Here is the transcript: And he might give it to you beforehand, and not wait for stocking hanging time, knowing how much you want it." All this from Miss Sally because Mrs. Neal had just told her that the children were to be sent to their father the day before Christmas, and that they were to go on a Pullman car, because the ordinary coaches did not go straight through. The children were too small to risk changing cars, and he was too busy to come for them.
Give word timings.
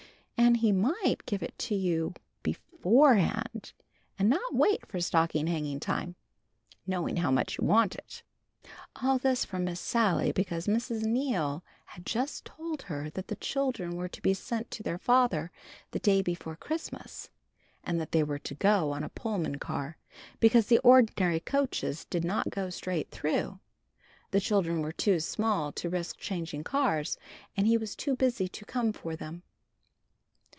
And 0.43 0.57
he 0.57 0.71
might 0.73 1.25
give 1.27 1.41
it 1.43 1.57
to 1.59 1.75
you 1.75 2.13
beforehand, 2.43 3.73
and 4.19 4.27
not 4.29 4.53
wait 4.53 4.85
for 4.85 4.99
stocking 4.99 5.47
hanging 5.47 5.79
time, 5.79 6.15
knowing 6.85 7.17
how 7.17 7.29
much 7.31 7.57
you 7.57 7.63
want 7.65 7.95
it." 7.95 8.23
All 8.97 9.17
this 9.19 9.45
from 9.45 9.63
Miss 9.65 9.79
Sally 9.79 10.31
because 10.31 10.67
Mrs. 10.67 11.03
Neal 11.03 11.63
had 11.85 12.05
just 12.05 12.43
told 12.43 12.81
her 12.83 13.09
that 13.11 13.27
the 13.27 13.35
children 13.37 13.95
were 13.95 14.09
to 14.09 14.21
be 14.21 14.33
sent 14.33 14.69
to 14.71 14.83
their 14.83 14.97
father 14.97 15.51
the 15.91 15.99
day 15.99 16.21
before 16.21 16.55
Christmas, 16.55 17.29
and 17.83 17.99
that 18.01 18.11
they 18.11 18.23
were 18.23 18.39
to 18.39 18.55
go 18.55 18.91
on 18.91 19.03
a 19.03 19.09
Pullman 19.09 19.57
car, 19.59 19.95
because 20.39 20.67
the 20.67 20.79
ordinary 20.79 21.39
coaches 21.39 22.03
did 22.05 22.25
not 22.25 22.49
go 22.49 22.69
straight 22.69 23.09
through. 23.09 23.59
The 24.31 24.41
children 24.41 24.81
were 24.81 24.91
too 24.91 25.19
small 25.21 25.71
to 25.73 25.89
risk 25.89 26.17
changing 26.17 26.63
cars, 26.65 27.17
and 27.55 27.67
he 27.67 27.77
was 27.77 27.95
too 27.95 28.15
busy 28.17 28.47
to 28.49 28.65
come 28.65 28.91
for 28.91 29.15
them. 29.15 29.43